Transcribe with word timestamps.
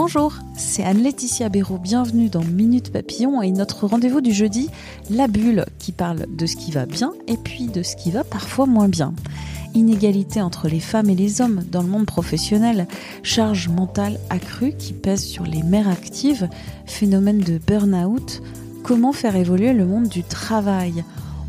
Bonjour, 0.00 0.34
c'est 0.56 0.84
Anne-Laetitia 0.84 1.48
Béraud. 1.48 1.78
Bienvenue 1.78 2.28
dans 2.28 2.44
Minute 2.44 2.92
Papillon 2.92 3.42
et 3.42 3.50
notre 3.50 3.86
rendez-vous 3.86 4.20
du 4.20 4.32
jeudi, 4.32 4.70
la 5.10 5.28
bulle, 5.28 5.66
qui 5.78 5.92
parle 5.92 6.26
de 6.28 6.46
ce 6.46 6.56
qui 6.56 6.70
va 6.70 6.86
bien 6.86 7.12
et 7.26 7.36
puis 7.36 7.66
de 7.66 7.82
ce 7.82 7.96
qui 7.96 8.10
va 8.10 8.22
parfois 8.22 8.66
moins 8.66 8.88
bien. 8.88 9.12
Inégalité 9.74 10.40
entre 10.40 10.68
les 10.68 10.80
femmes 10.80 11.10
et 11.10 11.14
les 11.14 11.40
hommes 11.40 11.64
dans 11.70 11.82
le 11.82 11.88
monde 11.88 12.06
professionnel, 12.06 12.86
charge 13.22 13.68
mentale 13.68 14.20
accrue 14.30 14.72
qui 14.72 14.92
pèse 14.92 15.24
sur 15.24 15.44
les 15.44 15.62
mères 15.62 15.88
actives, 15.88 16.48
phénomène 16.86 17.40
de 17.40 17.58
burn-out, 17.58 18.40
comment 18.82 19.12
faire 19.12 19.36
évoluer 19.36 19.72
le 19.72 19.84
monde 19.84 20.08
du 20.08 20.22
travail? 20.22 21.02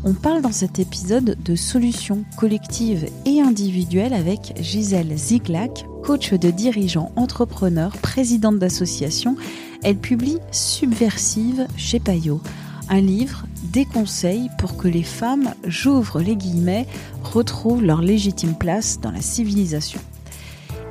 On 0.04 0.14
parle 0.14 0.40
dans 0.40 0.52
cet 0.52 0.78
épisode 0.78 1.36
de 1.42 1.54
solutions 1.54 2.24
collectives 2.36 3.06
et 3.26 3.40
individuelles 3.40 4.14
avec 4.14 4.54
Gisèle 4.60 5.16
Ziglac, 5.16 5.84
coach 6.02 6.32
de 6.32 6.50
dirigeants 6.50 7.12
entrepreneurs, 7.16 7.96
présidente 7.98 8.58
d'association. 8.58 9.36
Elle 9.82 9.98
publie 9.98 10.38
Subversive 10.52 11.66
chez 11.76 12.00
Payot, 12.00 12.40
un 12.88 13.00
livre, 13.00 13.44
des 13.62 13.84
conseils 13.84 14.48
pour 14.58 14.76
que 14.76 14.88
les 14.88 15.02
femmes, 15.02 15.54
j'ouvre 15.66 16.20
les 16.20 16.36
guillemets, 16.36 16.86
retrouvent 17.22 17.84
leur 17.84 18.00
légitime 18.00 18.54
place 18.54 19.00
dans 19.00 19.10
la 19.10 19.20
civilisation. 19.20 20.00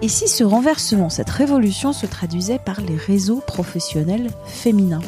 Et 0.01 0.07
si 0.07 0.27
ce 0.29 0.43
renversement, 0.43 1.09
cette 1.09 1.29
révolution 1.29 1.91
se 1.91 2.05
traduisait 2.05 2.59
par 2.59 2.79
les 2.79 2.95
réseaux 2.95 3.41
professionnels 3.45 4.29
féminins? 4.45 5.01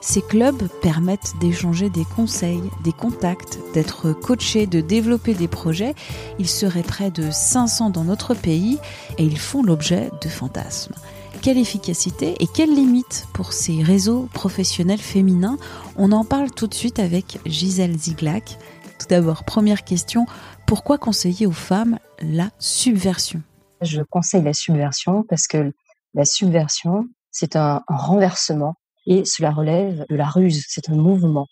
Ces 0.00 0.22
clubs 0.22 0.68
permettent 0.80 1.34
d'échanger 1.40 1.90
des 1.90 2.04
conseils, 2.04 2.62
des 2.82 2.92
contacts, 2.92 3.58
d'être 3.74 4.12
coachés, 4.12 4.66
de 4.66 4.80
développer 4.80 5.34
des 5.34 5.48
projets. 5.48 5.94
Ils 6.38 6.48
seraient 6.48 6.82
près 6.82 7.10
de 7.10 7.30
500 7.30 7.90
dans 7.90 8.04
notre 8.04 8.34
pays 8.34 8.78
et 9.18 9.24
ils 9.24 9.38
font 9.38 9.62
l'objet 9.62 10.10
de 10.22 10.28
fantasmes. 10.28 10.94
Quelle 11.42 11.58
efficacité 11.58 12.34
et 12.40 12.46
quelles 12.46 12.74
limites 12.74 13.26
pour 13.32 13.52
ces 13.52 13.82
réseaux 13.82 14.28
professionnels 14.32 14.98
féminins? 15.00 15.58
On 15.96 16.12
en 16.12 16.24
parle 16.24 16.50
tout 16.50 16.66
de 16.66 16.74
suite 16.74 16.98
avec 16.98 17.38
Gisèle 17.46 17.96
Ziglac. 17.96 18.58
Tout 18.98 19.06
d'abord, 19.08 19.44
première 19.44 19.84
question, 19.84 20.26
pourquoi 20.66 20.98
conseiller 20.98 21.46
aux 21.46 21.52
femmes 21.52 21.98
la 22.20 22.50
subversion? 22.58 23.42
Je 23.80 24.02
conseille 24.02 24.42
la 24.42 24.52
subversion 24.52 25.24
parce 25.28 25.46
que 25.46 25.72
la 26.12 26.24
subversion, 26.26 27.08
c'est 27.30 27.56
un 27.56 27.82
renversement 27.88 28.74
et 29.10 29.24
cela 29.24 29.50
relève 29.50 30.06
de 30.08 30.14
la 30.14 30.28
ruse, 30.28 30.64
c'est 30.68 30.88
un 30.88 30.94
mouvement. 30.94 31.48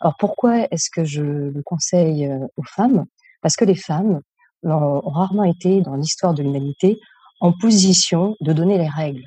Alors 0.00 0.14
pourquoi 0.18 0.66
est-ce 0.70 0.88
que 0.90 1.04
je 1.04 1.22
le 1.22 1.62
conseille 1.62 2.24
euh, 2.24 2.46
aux 2.56 2.64
femmes? 2.64 3.04
Parce 3.42 3.56
que 3.56 3.66
les 3.66 3.74
femmes 3.74 4.20
ont 4.62 5.10
rarement 5.10 5.44
été 5.44 5.82
dans 5.82 5.96
l'histoire 5.96 6.32
de 6.32 6.42
l'humanité 6.42 6.98
en 7.40 7.52
position 7.52 8.36
de 8.40 8.54
donner 8.54 8.78
les 8.78 8.88
règles. 8.88 9.24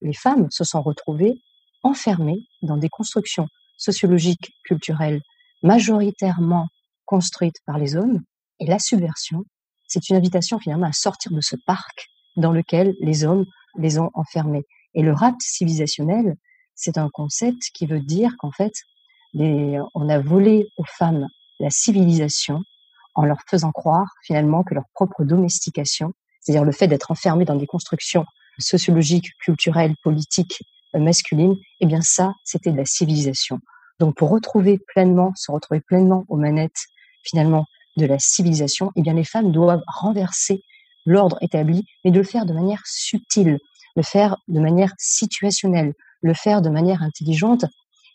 Les 0.00 0.14
femmes 0.14 0.46
se 0.50 0.64
sont 0.64 0.80
retrouvées 0.80 1.34
enfermées 1.82 2.38
dans 2.62 2.78
des 2.78 2.88
constructions 2.88 3.46
sociologiques, 3.76 4.52
culturelles, 4.64 5.20
majoritairement 5.62 6.68
construites 7.04 7.60
par 7.66 7.78
les 7.78 7.96
hommes, 7.96 8.20
et 8.60 8.66
la 8.66 8.78
subversion, 8.78 9.44
c'est 9.88 10.08
une 10.08 10.16
invitation 10.16 10.58
finalement 10.58 10.86
à 10.86 10.92
sortir 10.92 11.32
de 11.32 11.40
ce 11.42 11.56
parc 11.66 12.06
dans 12.36 12.52
lequel 12.52 12.94
les 13.00 13.24
hommes 13.24 13.44
les 13.76 13.98
ont 13.98 14.10
enfermés. 14.14 14.64
Et 14.94 15.02
le 15.02 15.12
rapt 15.12 15.40
civilisationnel, 15.42 16.36
c'est 16.80 16.96
un 16.96 17.10
concept 17.10 17.62
qui 17.74 17.86
veut 17.86 18.00
dire 18.00 18.32
qu'en 18.38 18.50
fait, 18.52 18.72
on 19.34 20.08
a 20.08 20.18
volé 20.18 20.66
aux 20.78 20.84
femmes 20.84 21.28
la 21.60 21.68
civilisation 21.68 22.62
en 23.14 23.24
leur 23.26 23.38
faisant 23.46 23.70
croire 23.70 24.08
finalement 24.24 24.64
que 24.64 24.74
leur 24.74 24.84
propre 24.94 25.24
domestication, 25.24 26.12
c'est-à-dire 26.40 26.64
le 26.64 26.72
fait 26.72 26.88
d'être 26.88 27.10
enfermé 27.10 27.44
dans 27.44 27.54
des 27.54 27.66
constructions 27.66 28.24
sociologiques, 28.58 29.30
culturelles, 29.44 29.94
politiques, 30.02 30.62
euh, 30.94 31.00
masculines, 31.00 31.56
eh 31.80 31.86
bien 31.86 32.00
ça, 32.00 32.32
c'était 32.44 32.72
de 32.72 32.76
la 32.76 32.86
civilisation. 32.86 33.58
Donc 33.98 34.16
pour 34.16 34.30
retrouver 34.30 34.78
pleinement, 34.78 35.32
se 35.36 35.52
retrouver 35.52 35.80
pleinement 35.80 36.24
aux 36.28 36.36
manettes 36.36 36.86
finalement 37.22 37.66
de 37.96 38.06
la 38.06 38.18
civilisation, 38.18 38.90
eh 38.96 39.02
bien 39.02 39.12
les 39.12 39.24
femmes 39.24 39.52
doivent 39.52 39.82
renverser 39.86 40.62
l'ordre 41.04 41.36
établi, 41.42 41.84
mais 42.04 42.10
de 42.10 42.18
le 42.18 42.24
faire 42.24 42.46
de 42.46 42.54
manière 42.54 42.82
subtile, 42.86 43.58
le 43.96 44.02
faire 44.02 44.36
de 44.48 44.60
manière 44.60 44.92
situationnelle, 44.98 45.92
le 46.20 46.34
faire 46.34 46.62
de 46.62 46.70
manière 46.70 47.02
intelligente. 47.02 47.64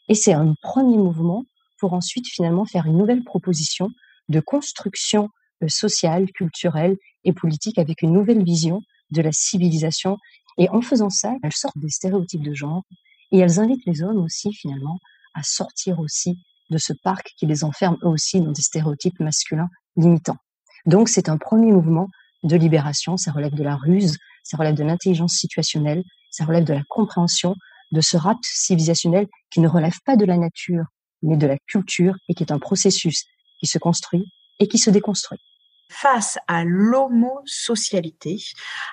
Et 0.07 0.16
c'est 0.16 0.33
un 0.33 0.53
premier 0.61 0.97
mouvement 0.97 1.43
pour 1.79 1.93
ensuite 1.93 2.27
finalement 2.27 2.66
faire 2.66 2.85
une 2.85 2.97
nouvelle 2.97 3.23
proposition 3.23 3.89
de 4.29 4.39
construction 4.39 5.29
euh, 5.63 5.67
sociale, 5.67 6.31
culturelle 6.31 6.97
et 7.23 7.33
politique 7.33 7.77
avec 7.77 8.01
une 8.01 8.13
nouvelle 8.13 8.43
vision 8.43 8.81
de 9.11 9.21
la 9.21 9.31
civilisation. 9.31 10.17
Et 10.57 10.69
en 10.69 10.81
faisant 10.81 11.09
ça, 11.09 11.33
elles 11.43 11.53
sortent 11.53 11.77
des 11.77 11.89
stéréotypes 11.89 12.43
de 12.43 12.53
genre 12.53 12.83
et 13.31 13.39
elles 13.39 13.59
invitent 13.59 13.85
les 13.85 14.03
hommes 14.03 14.19
aussi 14.19 14.53
finalement 14.53 14.99
à 15.33 15.43
sortir 15.43 15.99
aussi 15.99 16.39
de 16.69 16.77
ce 16.77 16.93
parc 17.03 17.33
qui 17.37 17.45
les 17.45 17.63
enferme 17.63 17.97
eux 18.03 18.07
aussi 18.07 18.39
dans 18.41 18.51
des 18.51 18.61
stéréotypes 18.61 19.19
masculins 19.19 19.69
limitants. 19.97 20.37
Donc 20.85 21.09
c'est 21.09 21.29
un 21.29 21.37
premier 21.37 21.72
mouvement 21.72 22.07
de 22.43 22.55
libération, 22.55 23.17
ça 23.17 23.31
relève 23.31 23.53
de 23.53 23.63
la 23.63 23.75
ruse, 23.75 24.17
ça 24.43 24.57
relève 24.57 24.75
de 24.75 24.83
l'intelligence 24.83 25.33
situationnelle, 25.33 26.03
ça 26.31 26.45
relève 26.45 26.63
de 26.63 26.73
la 26.73 26.83
compréhension 26.87 27.55
de 27.95 28.01
ce 28.01 28.17
rap 28.17 28.38
civilisationnel 28.44 29.28
qui 29.50 29.61
ne 29.61 29.67
relève 29.67 29.97
pas 30.06 30.16
de 30.16 30.25
la 30.25 30.38
nature, 30.38 30.83
mais 31.23 31.38
de 31.38 31.47
la 31.47 31.57
culture 31.67 32.16
et 32.29 32.35
qui 32.35 32.44
est 32.44 32.51
un 32.51 32.59
processus 32.59 33.25
qui 33.59 33.66
se 33.66 33.79
construit 33.79 34.25
et 34.59 34.67
qui 34.67 34.78
se 34.78 34.89
déconstruit. 34.89 35.39
Face 35.91 36.39
à 36.47 36.63
l'homosocialité, 36.66 38.38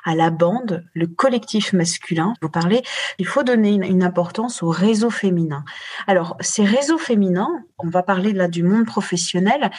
à 0.05 0.15
la 0.15 0.31
bande, 0.31 0.85
le 0.93 1.07
collectif 1.07 1.73
masculin, 1.73 2.35
vous 2.43 2.51
parlez, 2.51 2.83
il 3.19 3.27
faut 3.27 3.43
donner 3.43 3.71
une, 3.71 4.03
importance 4.03 4.63
aux 4.63 4.69
réseaux 4.69 5.11
féminins. 5.11 5.65
Alors, 6.07 6.37
ces 6.41 6.65
réseaux 6.65 6.99
féminins, 6.99 7.51
on 7.79 7.89
va 7.89 8.03
parler 8.03 8.35
là 8.35 8.47
du 8.47 8.63
monde 8.63 8.85
professionnel, 8.85 9.71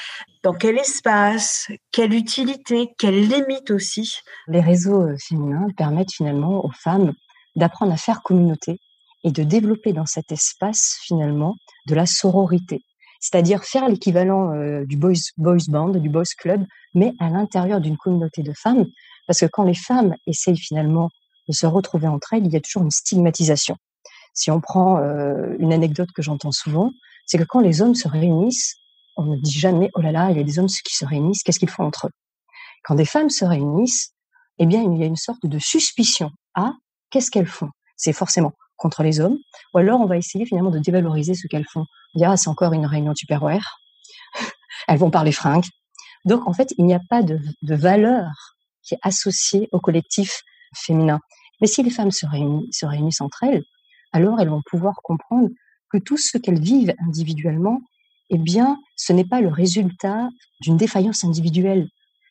dans 0.42 0.54
quel 0.54 0.78
espace, 0.78 1.68
quelle 1.92 2.14
utilité, 2.14 2.90
quelles 2.98 3.28
limites 3.28 3.70
aussi? 3.70 4.18
Les 4.48 4.62
réseaux 4.62 5.04
euh, 5.04 5.16
féminins 5.20 5.68
permettent 5.78 6.14
finalement 6.14 6.66
aux 6.66 6.72
femmes 6.72 7.14
d'apprendre 7.56 7.94
à 7.94 7.98
faire 7.98 8.24
communauté, 8.24 8.80
et 9.24 9.32
de 9.32 9.44
développer 9.44 9.94
dans 9.94 10.06
cet 10.06 10.32
espace 10.32 10.98
finalement 11.02 11.56
de 11.88 11.96
la 11.96 12.06
sororité, 12.06 12.82
c'est-à-dire 13.20 13.64
faire 13.64 13.88
l'équivalent 13.88 14.54
euh, 14.54 14.86
du 14.86 14.98
boys, 14.98 15.14
boys 15.38 15.58
band, 15.70 15.90
du 15.90 16.10
boys 16.10 16.24
club, 16.38 16.66
mais 16.94 17.14
à 17.20 17.30
l'intérieur 17.30 17.80
d'une 17.80 17.98
communauté 17.98 18.44
de 18.44 18.54
femmes, 18.54 18.86
parce 19.28 19.40
que 19.40 19.46
quand 19.46 19.64
les 19.64 19.76
femmes 19.76 20.14
essayent 20.28 20.58
finalement 20.58 21.10
de 21.48 21.54
se 21.54 21.66
retrouver 21.66 22.08
entre 22.08 22.34
elles, 22.34 22.46
il 22.46 22.52
y 22.52 22.58
a 22.58 22.62
toujours 22.62 22.84
une 22.84 22.92
stigmatisation. 22.92 23.78
Si 24.34 24.52
on 24.52 24.60
prend 24.60 24.98
euh, 24.98 25.56
une 25.60 25.72
anecdote 25.72 26.10
que 26.14 26.22
j'entends 26.22 26.52
souvent, 26.52 26.92
c'est 27.26 27.38
que 27.38 27.44
quand 27.44 27.62
les 27.62 27.82
hommes 27.82 27.96
se 27.96 28.08
réunissent, 28.08 28.76
on 29.16 29.24
ne 29.24 29.38
dit 29.38 29.58
jamais 29.58 29.90
oh 29.96 30.02
là 30.02 30.12
là, 30.12 30.32
il 30.32 30.38
y 30.38 30.40
a 30.40 30.44
des 30.44 30.60
hommes 30.60 30.68
qui 30.68 30.96
se 30.96 31.06
réunissent, 31.06 31.44
qu'est-ce 31.44 31.60
qu'ils 31.60 31.70
font 31.70 31.84
entre 31.84 32.08
eux? 32.08 32.12
Quand 32.84 32.96
des 32.96 33.06
femmes 33.06 33.30
se 33.30 33.46
réunissent, 33.46 34.14
eh 34.60 34.66
bien 34.66 34.82
il 34.82 34.98
y 34.98 35.04
a 35.04 35.06
une 35.06 35.16
sorte 35.16 35.46
de 35.46 35.60
suspicion. 35.60 36.32
Ah, 36.56 36.74
qu'est-ce 37.10 37.32
qu'elles 37.32 37.48
font? 37.48 37.70
C'est 37.96 38.12
forcément 38.12 38.52
contre 38.78 39.04
les 39.04 39.20
hommes, 39.20 39.38
ou 39.74 39.78
alors 39.78 40.02
on 40.02 40.06
va 40.06 40.18
essayer 40.18 40.46
finalement 40.46 40.72
de 40.72 40.80
dévaloriser 40.80 41.34
ce 41.34 41.48
qu'elles 41.48 41.68
font. 41.72 41.86
On 42.16 42.20
dira, 42.20 42.38
c'est 42.38 42.50
encore 42.50 42.74
une 42.74 42.86
réunion 42.86 43.14
Tupperware, 43.14 43.80
elles 44.88 44.98
vont 44.98 45.12
parler 45.12 45.32
fringues. 45.32 45.66
Donc 46.26 46.48
en 46.48 46.54
fait, 46.54 46.74
il 46.78 46.86
n'y 46.86 46.94
a 46.94 47.02
pas 47.10 47.22
de, 47.22 47.40
valeur 47.62 48.32
qui 48.84 48.96
est 48.96 49.00
associée 49.02 49.70
au 49.72 49.80
collectif 49.80 50.42
féminin. 50.76 51.20
Mais 51.62 51.68
si 51.68 51.84
les 51.84 51.90
femmes 51.90 52.12
se 52.12 52.26
réunissent, 52.26 52.78
se 52.78 52.86
réunissent 52.86 53.22
entre 53.22 53.44
elles, 53.44 53.64
alors 54.12 54.40
elles 54.40 54.50
vont 54.50 54.62
pouvoir 54.70 54.96
comprendre 55.04 55.50
que 55.90 55.98
tout 55.98 56.18
ce 56.18 56.38
qu'elles 56.38 56.60
vivent 56.60 56.94
individuellement, 57.06 57.80
eh 58.30 58.38
bien, 58.38 58.78
ce 58.96 59.14
n'est 59.14 59.26
pas 59.26 59.42
le 59.42 59.50
résultat 59.50 60.30
d'une 60.62 60.78
défaillance 60.78 61.24
individuelle, 61.24 61.88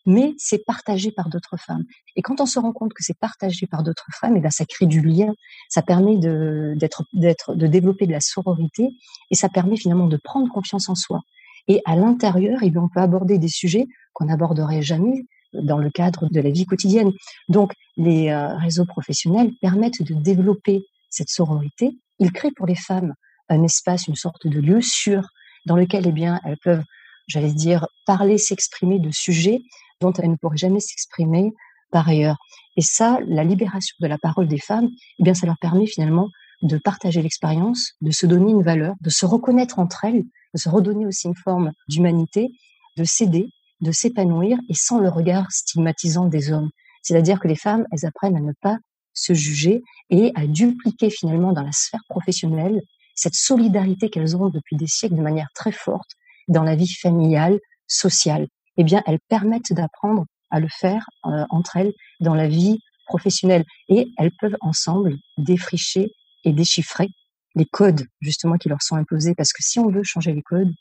mais 0.07 0.35
c'est 0.39 0.65
partagé 0.65 1.13
par 1.13 1.29
d'autres 1.29 1.57
femmes. 1.57 1.85
Et 2.17 2.23
quand 2.23 2.41
on 2.41 2.47
se 2.47 2.59
rend 2.59 2.73
compte 2.73 2.93
que 2.93 3.03
c'est 3.03 3.19
partagé 3.19 3.67
par 3.67 3.83
d'autres 3.83 4.09
femmes, 4.21 4.35
et 4.35 4.39
eh 4.39 4.41
bien 4.41 4.51
ça 4.51 4.65
crée 4.65 4.87
du 4.87 5.01
lien, 5.01 5.33
ça 5.69 5.83
permet 5.83 6.17
de 6.17 6.75
d'être 6.77 7.05
d'être 7.13 7.55
de 7.55 7.67
développer 7.67 8.07
de 8.07 8.13
la 8.13 8.21
sororité 8.21 8.89
et 9.31 9.35
ça 9.35 9.49
permet 9.49 9.77
finalement 9.77 10.07
de 10.07 10.19
prendre 10.23 10.51
confiance 10.53 10.89
en 10.89 10.95
soi. 10.95 11.21
Et 11.69 11.81
à 11.85 11.97
l'intérieur, 11.97 12.59
eh 12.63 12.73
on 12.77 12.89
peut 12.89 13.01
aborder 13.01 13.39
des 13.39 13.49
sujets 13.49 13.87
qu'on 14.13 14.27
n'aborderait 14.27 14.83
jamais 14.83 15.25
dans 15.53 15.79
le 15.79 15.91
cadre 15.91 16.29
de 16.31 16.41
la 16.41 16.51
vie 16.51 16.67
quotidienne. 16.67 17.13
Donc, 17.49 17.73
les 17.97 18.31
euh, 18.31 18.57
réseaux 18.57 18.87
professionnels 18.87 19.53
permettent 19.61 20.03
de 20.03 20.15
développer 20.15 20.85
cette 21.11 21.29
sororité. 21.29 21.99
Ils 22.19 22.33
créent 22.33 22.53
pour 22.53 22.67
les 22.67 22.75
femmes 22.75 23.15
un 23.49 23.63
espace, 23.63 24.07
une 24.09 24.17
sorte 24.17 24.47
de 24.47 24.61
lieu 24.61 24.81
sûr 24.81 25.29
dans 25.67 25.77
lequel, 25.77 26.07
eh 26.07 26.13
bien, 26.13 26.41
elles 26.45 26.59
peuvent, 26.65 26.83
j'allais 27.29 27.53
dire, 27.53 27.87
parler, 28.07 28.39
s'exprimer 28.39 28.99
de 28.99 29.11
sujets 29.11 29.61
dont 30.03 30.13
elles 30.13 30.31
ne 30.31 30.37
pourraient 30.37 30.57
jamais 30.57 30.81
s'exprimer 30.81 31.53
par 31.91 32.09
ailleurs. 32.09 32.37
Et 32.77 32.83
ça, 32.83 33.19
la 33.27 33.45
libération 33.45 33.95
de 34.01 34.07
la 34.07 34.19
parole 34.19 34.49
des 34.49 34.59
femmes, 34.59 34.89
eh 35.19 35.23
bien, 35.23 35.35
ça 35.35 35.47
leur 35.47 35.59
permet 35.61 35.87
finalement 35.87 36.29
de 36.63 36.79
partager 36.79 37.23
l'expérience, 37.23 37.93
de 38.01 38.11
se 38.11 38.27
donner 38.27 38.53
une 38.53 38.63
valeur, 38.63 38.95
de 39.01 39.11
se 39.11 39.27
reconnaître 39.27 39.79
entre 39.79 40.05
elles, 40.05 40.23
de 40.55 40.59
se 40.59 40.69
redonner 40.69 41.07
aussi 41.07 41.27
une 41.27 41.35
forme 41.35 41.73
d'humanité, 41.89 42.51
de 42.97 43.05
s'aider, 43.05 43.49
de 43.81 43.93
s'épanouir 43.93 44.59
et 44.69 44.75
sans 44.75 44.99
le 44.99 45.09
regard 45.09 45.51
stigmatisant 45.51 46.27
des 46.27 46.53
hommes. 46.53 46.71
C'est-à-dire 47.03 47.41
que 47.41 47.49
les 47.49 47.57
femmes, 47.57 47.85
elles 47.91 48.07
apprennent 48.07 48.37
à 48.37 48.41
ne 48.41 48.53
pas 48.61 48.79
se 49.13 49.35
juger 49.35 49.83
et 50.11 50.33
à 50.35 50.47
dupliquer 50.47 51.11
finalement 51.11 51.53
dans 51.53 51.63
la 51.63 51.73
sphère 51.73 52.03
professionnelle 52.09 52.81
cette 53.15 53.35
solidarité 53.35 54.09
qu'elles 54.09 54.37
ont 54.37 54.49
depuis 54.49 54.77
des 54.77 54.87
siècles 54.87 55.17
de 55.17 55.23
manière 55.23 55.49
très 55.55 55.73
forte 55.73 56.11
dans 56.49 56.63
la 56.63 56.77
vie 56.77 56.93
familiale, 56.93 57.59
sociale. 57.87 58.47
Eh 58.77 58.85
bien, 58.85 59.03
elles 59.07 59.21
permettent 59.29 59.73
d'apprendre 59.73 60.25
à 60.51 60.61
le 60.61 60.69
faire 60.69 61.05
euh, 61.27 61.45
entre 61.51 61.77
elles 61.77 61.93
dans 62.21 62.35
la 62.35 62.49
vie 62.49 62.79
professionnelle 63.07 63.65
et 63.89 64.07
elles 64.19 64.33
peuvent 64.41 64.57
ensemble 64.61 65.17
défricher 65.39 66.13
et 66.45 66.53
déchiffrer 66.53 67.09
les 67.55 67.67
codes 67.67 68.07
justement 68.21 68.57
qui 68.57 68.69
leur 68.69 68.83
sont 68.83 68.97
imposés 68.97 69.35
parce 69.35 69.53
que 69.53 69.63
si 69.63 69.79
on 69.79 69.91
veut 69.91 70.03
changer 70.03 70.33
les 70.33 70.43
codes, 70.43 70.73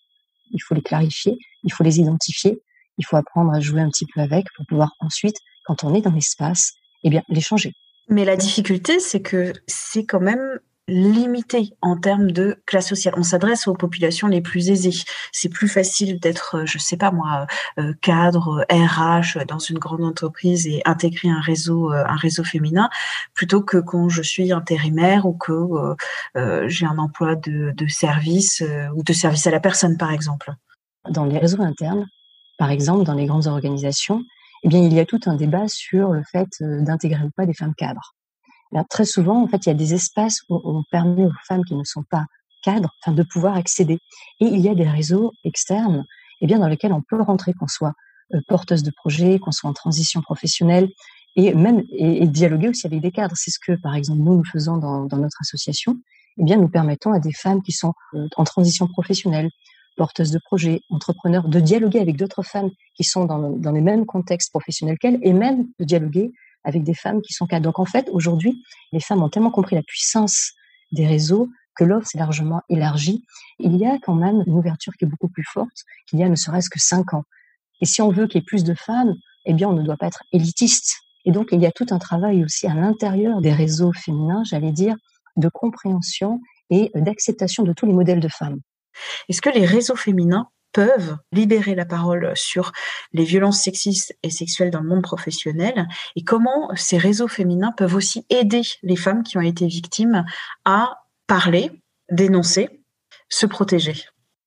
il 0.52 0.60
faut 0.60 0.76
les 0.76 0.82
clarifier, 0.82 1.38
il 1.64 1.72
faut 1.72 1.84
les 1.84 2.00
identifier, 2.00 2.62
il 2.98 3.06
faut 3.06 3.18
apprendre 3.18 3.54
à 3.54 3.60
jouer 3.60 3.82
un 3.82 3.90
petit 3.90 4.06
peu 4.14 4.22
avec 4.22 4.46
pour 4.56 4.66
pouvoir 4.66 4.92
ensuite, 5.00 5.38
quand 5.66 5.84
on 5.84 5.94
est 5.94 6.02
dans 6.02 6.12
l'espace, 6.12 6.74
eh 7.04 7.10
bien 7.10 7.24
les 7.30 7.42
changer. 7.42 7.74
Mais 8.10 8.26
la 8.26 8.36
difficulté, 8.36 9.00
c'est 9.00 9.22
que 9.22 9.54
c'est 9.68 10.06
quand 10.06 10.20
même 10.20 10.60
limité 10.92 11.74
en 11.82 11.98
termes 11.98 12.32
de 12.32 12.62
classe 12.66 12.90
sociale. 12.90 13.14
On 13.18 13.24
s'adresse 13.24 13.68
aux 13.68 13.74
populations 13.74 14.28
les 14.28 14.42
plus 14.42 14.70
aisées. 14.70 15.04
C'est 15.32 15.50
plus 15.50 15.70
facile 15.70 16.20
d'être, 16.20 16.60
euh, 16.60 16.66
je 16.66 16.78
sais 16.78 16.98
pas 16.98 17.12
moi, 17.12 17.48
euh, 17.80 17.94
cadre 18.02 18.66
RH 18.70 19.46
dans 19.48 19.60
une 19.60 19.80
grande 19.80 20.04
entreprise 20.04 20.68
et 20.68 20.82
intégrer 20.86 21.30
un 21.30 21.40
réseau, 21.40 21.92
euh, 21.92 22.04
un 22.06 22.18
réseau 22.18 22.44
féminin, 22.44 22.90
plutôt 23.34 23.62
que 23.62 23.78
quand 23.78 24.10
je 24.10 24.22
suis 24.22 24.52
intérimaire 24.52 25.26
ou 25.26 25.34
que 25.34 25.52
j'ai 26.68 26.86
un 26.86 26.98
emploi 26.98 27.36
de, 27.36 27.72
de 27.76 27.88
service 27.88 28.64
ou 28.96 29.04
de 29.04 29.14
service 29.14 29.48
à 29.48 29.52
la 29.52 29.60
personne, 29.60 29.98
par 29.98 30.12
exemple. 30.12 30.52
Dans 31.10 31.26
les 31.26 31.38
réseaux 31.38 31.62
internes, 31.62 32.08
par 32.58 32.70
exemple, 32.70 33.06
dans 33.06 33.14
les 33.14 33.26
grandes 33.26 33.48
organisations, 33.48 34.24
eh 34.64 34.70
bien, 34.70 34.80
il 34.80 34.94
y 34.94 35.00
a 35.00 35.06
tout 35.06 35.20
un 35.26 35.36
débat 35.36 35.68
sur 35.68 36.12
le 36.12 36.24
fait 36.24 36.50
d'intégrer 36.60 37.24
ou 37.24 37.32
pas 37.36 37.46
des 37.46 37.54
femmes 37.54 37.76
cadres 37.76 38.16
très 38.90 39.06
souvent, 39.06 39.44
en 39.44 39.48
fait, 39.48 39.66
il 39.66 39.70
y 39.70 39.72
a 39.72 39.76
des 39.76 39.94
espaces 39.94 40.42
où 40.50 40.62
on 40.64 40.84
permet 40.92 41.26
aux 41.26 41.32
femmes 41.48 41.64
qui 41.66 41.76
ne 41.76 41.84
sont 41.84 42.04
pas 42.10 42.26
cadres, 42.64 42.94
enfin, 43.02 43.14
de 43.14 43.24
pouvoir 43.24 43.56
accéder. 43.56 44.00
Et 44.40 44.46
il 44.46 44.60
y 44.60 44.70
a 44.70 44.76
des 44.76 44.88
réseaux 44.88 45.32
externes, 45.44 46.06
eh 46.42 46.48
bien, 46.48 46.60
dans 46.60 46.68
lesquels 46.68 46.94
on 46.94 47.02
peut 47.02 47.22
rentrer, 47.22 47.54
qu'on 47.54 47.68
soit 47.68 47.94
euh, 48.34 48.40
porteuse 48.48 48.84
de 48.84 48.92
projet, 48.92 49.40
qu'on 49.40 49.52
soit 49.52 49.70
en 49.70 49.74
transition 49.74 50.22
professionnelle, 50.22 50.90
et 51.36 51.54
même 51.54 51.84
et, 51.92 52.28
dialoguer 52.28 52.70
aussi 52.70 52.88
avec 52.88 53.02
des 53.02 53.12
cadres. 53.12 53.36
C'est 53.38 53.52
ce 53.52 53.60
que, 53.66 53.74
par 53.82 53.96
exemple, 53.96 54.20
nous 54.20 54.38
nous 54.38 54.46
faisons 54.46 54.78
dans, 54.78 55.18
notre 55.18 55.38
association. 55.42 55.98
Eh 56.38 56.44
bien, 56.44 56.58
nous 56.58 56.70
permettons 56.70 57.14
à 57.14 57.20
des 57.20 57.34
femmes 57.34 57.62
qui 57.62 57.72
sont 57.72 57.94
euh, 58.14 58.28
en 58.36 58.44
transition 58.44 58.88
professionnelle, 58.88 59.50
porteuses 59.98 60.32
de 60.32 60.40
projets, 60.44 60.82
entrepreneurs, 60.90 61.48
de 61.48 61.60
dialoguer 61.60 62.00
avec 62.00 62.16
d'autres 62.16 62.44
femmes 62.44 62.70
qui 62.96 63.04
sont 63.04 63.26
dans 63.26 63.72
les 63.72 63.82
mêmes 63.82 64.06
contextes 64.06 64.50
professionnels 64.52 64.98
qu'elles, 64.98 65.20
et 65.22 65.34
même 65.34 65.68
de 65.80 65.86
dialoguer 65.86 66.32
avec 66.64 66.84
des 66.84 66.94
femmes 66.94 67.22
qui 67.22 67.34
sont 67.34 67.48
cadres. 67.48 67.64
Donc 67.64 67.80
en 67.80 67.86
fait, 67.86 68.10
aujourd'hui, 68.12 68.64
les 68.92 69.00
femmes 69.00 69.24
ont 69.24 69.30
tellement 69.30 69.52
compris 69.52 69.76
la 69.76 69.84
puissance 69.84 70.54
des 70.92 71.08
réseaux 71.08 71.50
que 71.76 71.84
l'offre 71.84 72.08
s'est 72.08 72.18
largement 72.18 72.62
élargie. 72.70 73.24
Il 73.60 73.78
y 73.78 73.86
a 73.86 73.98
quand 74.02 74.16
même 74.16 74.44
une 74.46 74.54
ouverture 74.54 74.94
qui 74.94 75.06
est 75.06 75.08
beaucoup 75.08 75.30
plus 75.30 75.46
forte 75.46 75.86
qu'il 76.08 76.20
y 76.20 76.24
a 76.24 76.30
ne 76.30 76.36
serait-ce 76.36 76.70
que 76.70 76.80
cinq 76.80 77.14
ans. 77.14 77.24
Et 77.82 77.86
si 77.86 78.02
on 78.02 78.12
veut 78.12 78.28
qu'il 78.28 78.42
y 78.42 78.44
ait 78.44 78.46
plus 78.46 78.64
de 78.64 78.74
femmes, 78.74 79.16
eh 79.46 79.54
bien, 79.54 79.70
on 79.70 79.74
ne 79.74 79.82
doit 79.82 79.98
pas 79.98 80.08
être 80.08 80.24
élitiste. 80.32 80.98
Et 81.26 81.32
donc, 81.32 81.50
il 81.52 81.62
y 81.62 81.66
a 81.66 81.72
tout 81.72 81.86
un 81.92 82.00
travail 82.00 82.44
aussi 82.44 82.68
à 82.68 82.74
l'intérieur 82.74 83.42
des 83.42 83.54
réseaux 83.54 83.94
féminins, 83.94 84.44
j'allais 84.44 84.72
dire, 84.72 84.96
de 85.38 85.50
compréhension 85.50 86.42
et 86.70 86.92
d'acceptation 86.96 87.64
de 87.64 87.74
tous 87.74 87.86
les 87.86 87.94
modèles 87.94 88.20
de 88.20 88.28
femmes. 88.28 88.60
Est-ce 89.30 89.42
que 89.42 89.50
les 89.50 89.66
réseaux 89.66 89.96
féminins 89.96 90.48
peuvent 90.74 91.18
libérer 91.32 91.76
la 91.76 91.86
parole 91.86 92.32
sur 92.36 92.72
les 93.14 93.24
violences 93.24 93.62
sexistes 93.62 94.16
et 94.24 94.30
sexuelles 94.30 94.72
dans 94.72 94.82
le 94.82 94.88
monde 94.88 95.04
professionnel 95.04 95.88
et 96.16 96.24
comment 96.24 96.70
ces 96.76 96.98
réseaux 96.98 97.28
féminins 97.28 97.74
peuvent 97.76 97.96
aussi 97.96 98.26
aider 98.30 98.62
les 98.84 98.96
femmes 98.96 99.24
qui 99.24 99.38
ont 99.38 99.42
été 99.42 99.68
victimes 99.68 100.26
à 100.66 101.02
parler, 101.28 101.72
dénoncer, 102.10 102.82
se 103.30 103.46
protéger. 103.46 103.96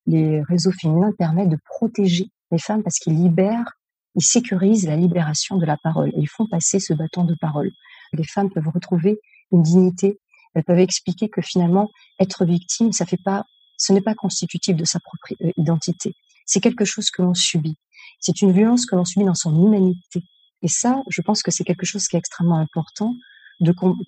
Les 0.07 0.43
réseaux 0.43 0.73
féminins 0.73 1.13
permettent 1.17 1.51
de 1.51 1.59
protéger 1.65 2.31
les 2.51 2.59
femmes 2.59 2.83
parce 2.83 2.99
qu'ils 2.99 3.15
libèrent, 3.15 3.73
ils 4.15 4.25
sécurisent 4.25 4.87
la 4.87 4.97
libération 4.97 5.57
de 5.57 5.67
la 5.67 5.77
parole 5.77 6.11
et 6.11 6.19
ils 6.19 6.29
font 6.29 6.47
passer 6.47 6.79
ce 6.79 6.93
bâton 6.93 7.25
de 7.25 7.35
parole. 7.41 7.71
Les 8.13 8.25
femmes 8.25 8.51
peuvent 8.51 8.69
retrouver 8.73 9.19
une 9.51 9.63
dignité, 9.63 10.21
elles 10.55 10.65
peuvent 10.65 10.79
expliquer 10.79 11.29
que 11.29 11.43
finalement 11.43 11.91
être 12.21 12.45
victime, 12.45 12.93
ça 12.93 13.07
fait 13.07 13.21
pas 13.25 13.45
ce 13.77 13.93
n'est 13.93 14.01
pas 14.01 14.15
constitutif 14.15 14.77
de 14.77 14.85
sa 14.85 15.01
propre 15.01 15.35
euh, 15.43 15.53
identité. 15.57 16.15
C'est 16.47 16.61
quelque 16.61 16.85
chose 16.85 17.11
que 17.11 17.23
l'on 17.23 17.35
subit. 17.35 17.77
C'est 18.21 18.43
une 18.43 18.53
violence 18.53 18.87
que 18.87 18.97
l'on 18.97 19.05
subit 19.05 19.25
dans 19.25 19.35
son 19.35 19.55
humanité. 19.55 20.23
Et 20.63 20.69
ça, 20.69 21.03
je 21.09 21.21
pense 21.21 21.43
que 21.43 21.51
c'est 21.51 21.65
quelque 21.65 21.87
chose 21.87 22.07
qui 22.09 22.17
est 22.17 22.19
extrêmement 22.19 22.59
important, 22.59 23.15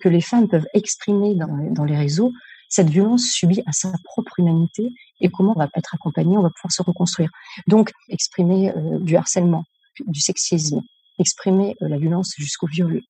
que 0.01 0.09
les 0.09 0.21
femmes 0.21 0.47
peuvent 0.47 0.67
exprimer 0.73 1.35
dans, 1.35 1.85
les 1.85 1.95
réseaux 1.95 2.33
cette 2.69 2.89
violence 2.89 3.23
subie 3.23 3.61
à 3.65 3.71
sa 3.71 3.93
propre 4.03 4.39
humanité 4.39 4.89
et 5.21 5.29
comment 5.29 5.53
on 5.55 5.59
va 5.59 5.69
être 5.75 5.95
accompagné, 5.95 6.37
on 6.37 6.41
va 6.41 6.49
pouvoir 6.49 6.71
se 6.71 6.81
reconstruire. 6.81 7.29
Donc, 7.67 7.93
exprimer 8.09 8.71
euh, 8.71 8.99
du 8.99 9.15
harcèlement, 9.15 9.63
du 10.05 10.19
sexisme, 10.19 10.81
exprimer 11.17 11.75
euh, 11.81 11.87
la 11.87 11.97
violence 11.97 12.33
jusqu'au 12.37 12.67
viol, 12.67 13.01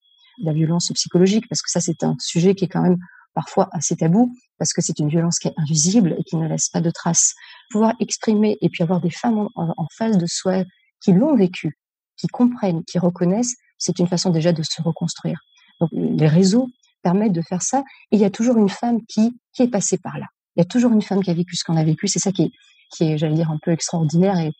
la 0.43 0.53
violence 0.53 0.91
psychologique, 0.93 1.47
parce 1.49 1.61
que 1.63 1.71
ça, 1.71 1.81
c'est 1.81 2.03
un 2.03 2.15
sujet 2.19 2.53
qui 2.53 2.65
est 2.65 2.67
quand 2.67 2.83
même 2.83 2.99
parfois 3.33 3.67
assez 3.71 3.95
tabou 3.95 4.35
parce 4.57 4.73
que 4.73 4.81
c'est 4.81 4.99
une 4.99 5.09
violence 5.09 5.39
qui 5.39 5.47
est 5.47 5.53
invisible 5.57 6.15
et 6.17 6.23
qui 6.23 6.35
ne 6.35 6.47
laisse 6.47 6.69
pas 6.69 6.81
de 6.81 6.89
traces. 6.89 7.33
Pouvoir 7.69 7.93
exprimer 7.99 8.57
et 8.61 8.69
puis 8.69 8.83
avoir 8.83 9.01
des 9.01 9.09
femmes 9.09 9.47
en, 9.55 9.87
face 9.97 10.17
de 10.17 10.25
soi 10.27 10.63
qui 11.01 11.13
l'ont 11.13 11.35
vécu, 11.35 11.77
qui 12.17 12.27
comprennent, 12.27 12.83
qui 12.85 12.99
reconnaissent, 12.99 13.55
c'est 13.77 13.99
une 13.99 14.07
façon 14.07 14.31
déjà 14.31 14.51
de 14.51 14.63
se 14.63 14.81
reconstruire. 14.81 15.39
Donc 15.79 15.89
les 15.93 16.27
réseaux 16.27 16.67
permettent 17.03 17.33
de 17.33 17.41
faire 17.41 17.61
ça 17.61 17.83
et 18.11 18.17
il 18.17 18.19
y 18.19 18.25
a 18.25 18.31
toujours 18.31 18.57
une 18.57 18.69
femme 18.69 18.99
qui, 19.07 19.39
qui 19.53 19.63
est 19.63 19.67
passée 19.67 19.97
par 19.97 20.17
là. 20.17 20.25
Il 20.55 20.59
y 20.59 20.63
a 20.63 20.65
toujours 20.65 20.91
une 20.91 21.03
femme 21.03 21.23
qui 21.23 21.29
a 21.29 21.35
vécu 21.35 21.55
ce 21.55 21.63
qu'on 21.63 21.77
a 21.77 21.83
vécu. 21.83 22.07
C'est 22.07 22.19
ça 22.19 22.31
qui 22.31 22.43
est, 22.43 22.51
qui 22.91 23.03
est, 23.03 23.17
j'allais 23.19 23.35
dire, 23.35 23.51
un 23.51 23.59
peu 23.61 23.71
extraordinaire 23.71 24.39
et, 24.39 24.51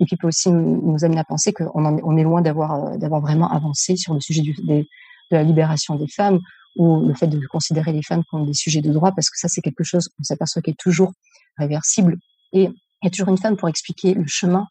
et 0.00 0.06
qui 0.06 0.16
peut 0.16 0.28
aussi 0.28 0.50
nous, 0.50 1.04
amener 1.04 1.20
à 1.20 1.24
penser 1.24 1.52
qu'on 1.52 1.70
on 1.74 2.16
est 2.16 2.22
loin 2.22 2.40
d'avoir, 2.40 2.86
euh, 2.86 2.96
d'avoir 2.96 3.20
vraiment 3.20 3.50
avancé 3.50 3.96
sur 3.96 4.14
le 4.14 4.20
sujet 4.20 4.42
de 4.42 4.86
la 5.30 5.42
libération 5.42 5.96
des 5.96 6.08
femmes 6.08 6.40
ou 6.76 7.06
le 7.06 7.14
fait 7.14 7.26
de 7.26 7.46
considérer 7.46 7.92
les 7.92 8.02
femmes 8.02 8.22
comme 8.30 8.46
des 8.46 8.54
sujets 8.54 8.80
de 8.80 8.92
droit, 8.92 9.12
parce 9.12 9.30
que 9.30 9.38
ça, 9.38 9.48
c'est 9.48 9.60
quelque 9.60 9.84
chose, 9.84 10.08
on 10.18 10.22
s'aperçoit 10.22 10.62
qui 10.62 10.70
est 10.70 10.78
toujours 10.78 11.12
réversible. 11.58 12.16
Et 12.52 12.64
il 12.64 13.04
y 13.04 13.06
a 13.06 13.10
toujours 13.10 13.28
une 13.28 13.38
femme 13.38 13.56
pour 13.56 13.68
expliquer 13.68 14.14
le 14.14 14.26
chemin, 14.26 14.66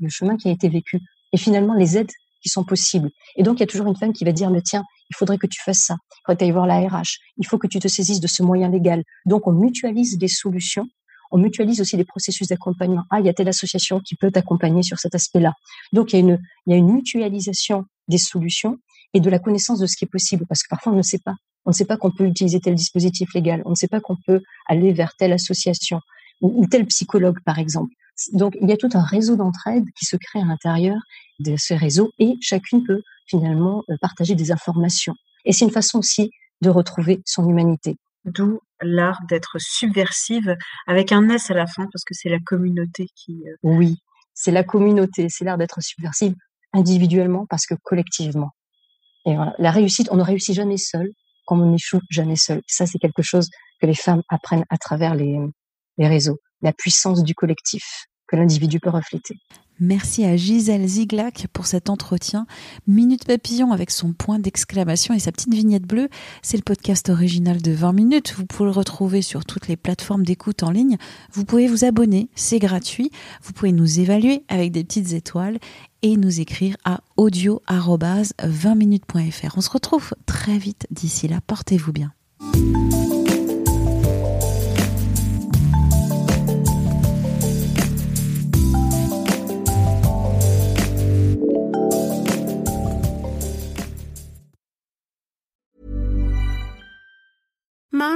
le 0.00 0.08
chemin 0.08 0.36
qui 0.36 0.48
a 0.48 0.52
été 0.52 0.68
vécu, 0.68 1.00
et 1.32 1.36
finalement 1.36 1.74
les 1.74 1.96
aides 1.96 2.12
qui 2.42 2.48
sont 2.48 2.64
possibles. 2.64 3.10
Et 3.36 3.42
donc, 3.42 3.58
il 3.58 3.60
y 3.60 3.62
a 3.64 3.66
toujours 3.66 3.86
une 3.86 3.96
femme 3.96 4.12
qui 4.12 4.24
va 4.24 4.32
dire, 4.32 4.50
mais 4.50 4.62
tiens, 4.62 4.84
il 5.10 5.16
faudrait 5.16 5.38
que 5.38 5.46
tu 5.46 5.60
fasses 5.62 5.80
ça, 5.80 5.94
il 5.94 6.16
faudrait 6.24 6.36
que 6.36 6.38
tu 6.38 6.44
ailles 6.44 6.52
voir 6.52 6.66
la 6.66 6.80
RH, 6.80 7.18
il 7.38 7.46
faut 7.46 7.58
que 7.58 7.66
tu 7.66 7.78
te 7.78 7.88
saisisses 7.88 8.20
de 8.20 8.26
ce 8.26 8.42
moyen 8.42 8.68
légal. 8.68 9.02
Donc, 9.24 9.46
on 9.46 9.52
mutualise 9.52 10.18
des 10.18 10.28
solutions, 10.28 10.86
on 11.30 11.38
mutualise 11.38 11.80
aussi 11.80 11.96
des 11.96 12.04
processus 12.04 12.48
d'accompagnement. 12.48 13.02
Ah, 13.10 13.20
il 13.20 13.26
y 13.26 13.28
a 13.28 13.32
telle 13.32 13.48
association 13.48 14.00
qui 14.00 14.14
peut 14.14 14.30
t'accompagner 14.30 14.82
sur 14.82 14.98
cet 14.98 15.14
aspect-là. 15.14 15.54
Donc, 15.92 16.12
il 16.12 16.16
y 16.16 16.18
a 16.18 16.20
une, 16.20 16.38
il 16.66 16.72
y 16.72 16.74
a 16.74 16.76
une 16.76 16.92
mutualisation 16.92 17.84
des 18.08 18.18
solutions 18.18 18.78
et 19.14 19.20
de 19.20 19.30
la 19.30 19.38
connaissance 19.38 19.78
de 19.78 19.86
ce 19.86 19.96
qui 19.96 20.04
est 20.04 20.10
possible, 20.10 20.44
parce 20.48 20.62
que 20.62 20.68
parfois 20.68 20.92
on 20.92 20.96
ne 20.96 21.02
sait 21.02 21.20
pas. 21.24 21.34
On 21.64 21.70
ne 21.70 21.74
sait 21.74 21.84
pas 21.84 21.96
qu'on 21.96 22.12
peut 22.12 22.26
utiliser 22.26 22.60
tel 22.60 22.74
dispositif 22.74 23.34
légal, 23.34 23.62
on 23.64 23.70
ne 23.70 23.74
sait 23.74 23.88
pas 23.88 24.00
qu'on 24.00 24.16
peut 24.26 24.40
aller 24.68 24.92
vers 24.92 25.14
telle 25.16 25.32
association 25.32 26.00
ou, 26.40 26.66
tel 26.66 26.86
psychologue, 26.86 27.38
par 27.44 27.58
exemple. 27.58 27.92
Donc, 28.32 28.56
il 28.60 28.68
y 28.68 28.72
a 28.72 28.76
tout 28.76 28.90
un 28.94 29.02
réseau 29.02 29.36
d'entraide 29.36 29.84
qui 29.98 30.04
se 30.04 30.16
crée 30.16 30.40
à 30.40 30.44
l'intérieur 30.44 30.98
de 31.40 31.56
ce 31.56 31.74
réseau 31.74 32.10
et 32.18 32.34
chacune 32.40 32.84
peut 32.84 33.02
finalement 33.26 33.82
euh, 33.90 33.96
partager 34.00 34.34
des 34.34 34.52
informations. 34.52 35.14
Et 35.44 35.52
c'est 35.52 35.64
une 35.64 35.70
façon 35.70 35.98
aussi 35.98 36.30
de 36.62 36.70
retrouver 36.70 37.20
son 37.24 37.48
humanité. 37.48 37.96
D'où 38.24 38.60
l'art 38.80 39.20
d'être 39.28 39.56
subversive 39.58 40.56
avec 40.86 41.12
un 41.12 41.28
S 41.28 41.50
à 41.50 41.54
la 41.54 41.66
fin 41.66 41.86
parce 41.92 42.04
que 42.04 42.14
c'est 42.14 42.28
la 42.28 42.40
communauté 42.40 43.06
qui. 43.14 43.42
Euh, 43.46 43.56
oui, 43.62 43.96
c'est 44.34 44.50
la 44.50 44.64
communauté, 44.64 45.28
c'est 45.28 45.44
l'art 45.44 45.58
d'être 45.58 45.80
subversive 45.82 46.34
individuellement 46.72 47.46
parce 47.48 47.66
que 47.66 47.74
collectivement. 47.82 48.50
Et 49.26 49.34
voilà, 49.34 49.54
la 49.58 49.70
réussite, 49.70 50.08
on 50.10 50.16
ne 50.16 50.22
réussit 50.22 50.54
jamais 50.54 50.76
seul, 50.76 51.10
comme 51.46 51.60
on 51.60 51.70
n'échoue 51.70 52.00
jamais 52.10 52.36
seul. 52.36 52.62
Ça, 52.66 52.86
c'est 52.86 52.98
quelque 52.98 53.22
chose 53.22 53.50
que 53.80 53.86
les 53.86 53.94
femmes 53.94 54.22
apprennent 54.28 54.64
à 54.70 54.78
travers 54.78 55.14
les 55.14 55.38
réseaux, 55.98 56.38
la 56.62 56.72
puissance 56.72 57.22
du 57.22 57.34
collectif. 57.34 58.06
Que 58.26 58.36
l'individu 58.36 58.80
peut 58.80 58.90
refléter. 58.90 59.36
Merci 59.78 60.24
à 60.24 60.36
Gisèle 60.36 60.86
Ziglac 60.86 61.48
pour 61.52 61.66
cet 61.66 61.90
entretien. 61.90 62.46
Minute 62.86 63.26
Papillon 63.26 63.72
avec 63.72 63.90
son 63.90 64.14
point 64.14 64.38
d'exclamation 64.38 65.12
et 65.12 65.18
sa 65.18 65.32
petite 65.32 65.52
vignette 65.52 65.86
bleue. 65.86 66.08
C'est 66.40 66.56
le 66.56 66.62
podcast 66.62 67.10
original 67.10 67.60
de 67.60 67.72
20 67.72 67.92
minutes. 67.92 68.32
Vous 68.38 68.46
pouvez 68.46 68.70
le 68.70 68.74
retrouver 68.74 69.20
sur 69.20 69.44
toutes 69.44 69.68
les 69.68 69.76
plateformes 69.76 70.24
d'écoute 70.24 70.62
en 70.62 70.70
ligne. 70.70 70.96
Vous 71.32 71.44
pouvez 71.44 71.66
vous 71.66 71.84
abonner, 71.84 72.30
c'est 72.34 72.58
gratuit. 72.58 73.10
Vous 73.42 73.52
pouvez 73.52 73.72
nous 73.72 74.00
évaluer 74.00 74.44
avec 74.48 74.72
des 74.72 74.82
petites 74.82 75.12
étoiles 75.12 75.58
et 76.00 76.16
nous 76.16 76.40
écrire 76.40 76.78
à 76.84 77.02
audio-20minutes.fr. 77.18 79.58
On 79.58 79.60
se 79.60 79.70
retrouve 79.70 80.14
très 80.24 80.56
vite 80.56 80.86
d'ici 80.90 81.28
là. 81.28 81.40
Portez-vous 81.46 81.92
bien. 81.92 82.14